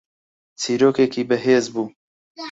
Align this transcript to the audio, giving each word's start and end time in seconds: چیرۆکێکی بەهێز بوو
چیرۆکێکی 0.61 1.23
بەهێز 1.29 1.65
بوو 1.73 1.87